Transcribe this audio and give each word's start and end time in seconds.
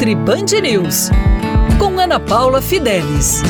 Nutri 0.00 0.14
Band 0.14 0.62
News, 0.62 1.10
com 1.78 1.98
Ana 1.98 2.18
Paula 2.18 2.62
Fidelis. 2.62 3.42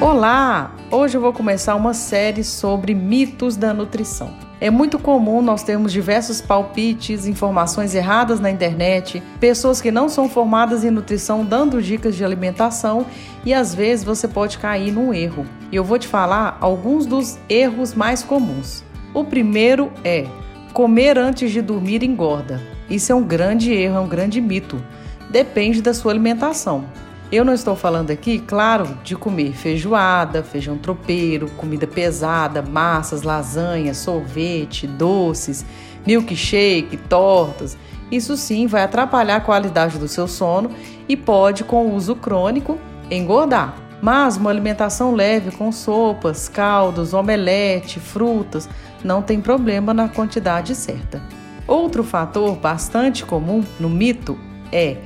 Olá! 0.00 0.74
Hoje 0.90 1.16
eu 1.16 1.20
vou 1.20 1.32
começar 1.32 1.76
uma 1.76 1.94
série 1.94 2.42
sobre 2.42 2.92
mitos 2.92 3.56
da 3.56 3.72
nutrição. 3.72 4.34
É 4.60 4.68
muito 4.68 4.98
comum 4.98 5.40
nós 5.40 5.62
termos 5.62 5.92
diversos 5.92 6.40
palpites, 6.40 7.24
informações 7.24 7.94
erradas 7.94 8.40
na 8.40 8.50
internet, 8.50 9.22
pessoas 9.38 9.80
que 9.80 9.92
não 9.92 10.08
são 10.08 10.28
formadas 10.28 10.82
em 10.82 10.90
nutrição 10.90 11.44
dando 11.44 11.80
dicas 11.80 12.16
de 12.16 12.24
alimentação 12.24 13.06
e 13.44 13.54
às 13.54 13.76
vezes 13.76 14.04
você 14.04 14.26
pode 14.26 14.58
cair 14.58 14.90
num 14.90 15.14
erro. 15.14 15.46
E 15.70 15.76
eu 15.76 15.84
vou 15.84 16.00
te 16.00 16.08
falar 16.08 16.58
alguns 16.60 17.06
dos 17.06 17.38
erros 17.48 17.94
mais 17.94 18.24
comuns. 18.24 18.82
O 19.14 19.22
primeiro 19.22 19.92
é 20.02 20.26
comer 20.74 21.16
antes 21.16 21.52
de 21.52 21.62
dormir 21.62 22.02
engorda. 22.02 22.60
Isso 22.90 23.12
é 23.12 23.14
um 23.14 23.22
grande 23.22 23.72
erro, 23.72 23.96
é 23.96 24.00
um 24.00 24.08
grande 24.08 24.40
mito. 24.40 24.82
Depende 25.30 25.80
da 25.80 25.94
sua 25.94 26.10
alimentação. 26.10 26.84
Eu 27.30 27.44
não 27.44 27.54
estou 27.54 27.76
falando 27.76 28.10
aqui, 28.10 28.40
claro, 28.40 28.98
de 29.04 29.14
comer 29.14 29.52
feijoada, 29.52 30.42
feijão 30.42 30.76
tropeiro, 30.76 31.48
comida 31.56 31.86
pesada, 31.86 32.60
massas, 32.60 33.22
lasanha, 33.22 33.94
sorvete, 33.94 34.86
doces, 34.86 35.64
milkshake, 36.04 36.96
tortas. 37.08 37.78
Isso 38.10 38.36
sim 38.36 38.66
vai 38.66 38.82
atrapalhar 38.82 39.36
a 39.36 39.40
qualidade 39.40 39.96
do 39.96 40.08
seu 40.08 40.26
sono 40.26 40.70
e 41.08 41.16
pode, 41.16 41.62
com 41.62 41.86
o 41.86 41.94
uso 41.94 42.16
crônico, 42.16 42.78
engordar. 43.08 43.76
Mas 44.04 44.36
uma 44.36 44.50
alimentação 44.50 45.14
leve 45.14 45.50
com 45.50 45.72
sopas, 45.72 46.46
caldos, 46.46 47.14
omelete, 47.14 47.98
frutas, 47.98 48.68
não 49.02 49.22
tem 49.22 49.40
problema 49.40 49.94
na 49.94 50.10
quantidade 50.10 50.74
certa. 50.74 51.22
Outro 51.66 52.04
fator 52.04 52.54
bastante 52.54 53.24
comum 53.24 53.64
no 53.80 53.88
mito 53.88 54.38
é: 54.70 54.98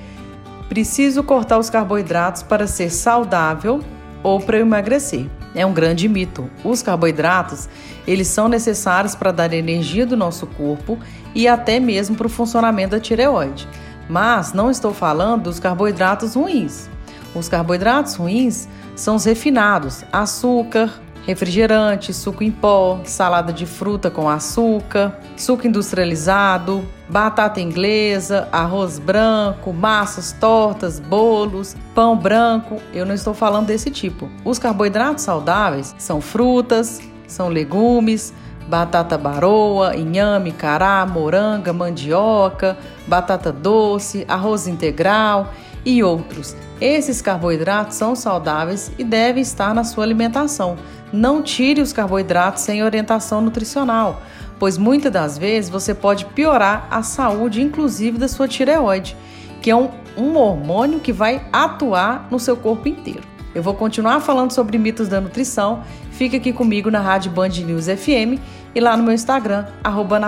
preciso 0.69 1.23
cortar 1.23 1.61
os 1.61 1.71
carboidratos 1.71 2.43
para 2.43 2.67
ser 2.67 2.91
saudável 2.91 3.79
ou 4.21 4.41
para 4.41 4.59
emagrecer. 4.59 5.27
É 5.55 5.65
um 5.65 5.73
grande 5.73 6.09
mito. 6.09 6.51
Os 6.65 6.83
carboidratos, 6.83 7.69
eles 8.05 8.27
são 8.27 8.49
necessários 8.49 9.15
para 9.15 9.31
dar 9.31 9.53
energia 9.53 10.05
do 10.05 10.17
nosso 10.17 10.45
corpo 10.45 10.99
e 11.37 11.47
até 11.47 11.79
mesmo 11.79 12.17
para 12.17 12.27
o 12.27 12.31
funcionamento 12.31 12.97
da 12.97 13.01
tireoide. 13.01 13.69
Mas 14.09 14.53
não 14.53 14.69
estou 14.69 14.93
falando 14.93 15.45
dos 15.45 15.61
carboidratos 15.61 16.35
ruins. 16.35 16.91
Os 17.39 17.49
carboidratos 17.49 18.17
ruins 18.17 18.69
são 18.97 19.15
os 19.15 19.25
refinados, 19.25 20.05
açúcar, 20.13 20.93
refrigerante, 21.25 22.13
suco 22.13 22.43
em 22.43 22.51
pó, 22.51 23.01
salada 23.05 23.53
de 23.53 23.65
fruta 23.65 24.11
com 24.11 24.29
açúcar, 24.29 25.17
suco 25.37 25.65
industrializado, 25.65 26.85
batata 27.09 27.61
inglesa, 27.61 28.49
arroz 28.51 28.99
branco, 28.99 29.73
massas, 29.73 30.33
tortas, 30.33 30.99
bolos, 30.99 31.77
pão 31.95 32.17
branco. 32.17 32.83
Eu 32.93 33.07
não 33.07 33.15
estou 33.15 33.33
falando 33.33 33.67
desse 33.67 33.89
tipo. 33.89 34.29
Os 34.45 34.59
carboidratos 34.59 35.23
saudáveis 35.23 35.95
são 35.97 36.21
frutas, 36.21 37.01
são 37.29 37.49
legumes, 37.49 38.35
batata 38.67 39.17
baroa, 39.17 39.95
inhame, 39.97 40.51
cará, 40.51 41.07
moranga, 41.07 41.73
mandioca, 41.73 42.77
batata 43.07 43.53
doce, 43.53 44.25
arroz 44.29 44.67
integral 44.67 45.53
e 45.85 46.03
outros. 46.03 46.57
Esses 46.81 47.21
carboidratos 47.21 47.97
são 47.97 48.15
saudáveis 48.15 48.91
e 48.99 49.05
devem 49.05 49.43
estar 49.43 49.75
na 49.75 49.85
sua 49.85 50.05
alimentação. 50.05 50.77
Não 51.13 51.43
tire 51.43 51.81
os 51.81 51.93
carboidratos 51.93 52.63
sem 52.63 52.83
orientação 52.83 53.41
nutricional, 53.41 54.23
pois 54.59 54.77
muitas 54.79 55.13
das 55.13 55.39
vezes 55.39 55.71
você 55.71 55.95
pode 55.95 56.25
piorar 56.27 56.87
a 56.91 57.03
saúde, 57.03 57.63
inclusive 57.63 58.19
da 58.19 58.29
sua 58.29 58.47
tireoide, 58.47 59.17
que 59.61 59.71
é 59.71 59.77
um, 59.77 59.91
um 60.17 60.37
hormônio 60.37 61.01
que 61.01 61.13
vai 61.13 61.43
atuar 61.53 62.29
no 62.31 62.39
seu 62.39 62.57
corpo 62.57 62.89
inteiro. 62.89 63.23
Eu 63.55 63.63
vou 63.63 63.75
continuar 63.75 64.21
falando 64.21 64.53
sobre 64.53 64.79
mitos 64.79 65.09
da 65.09 65.21
nutrição. 65.21 65.83
Fica 66.13 66.37
aqui 66.37 66.53
comigo 66.53 66.91
na 66.91 67.01
Rádio 67.01 67.33
Band 67.33 67.49
News 67.49 67.87
FM 67.87 68.39
e 68.75 68.81
lá 68.81 68.97
no 68.97 69.03
meu 69.03 69.13
Instagram, 69.13 69.67
arroba 69.83 70.19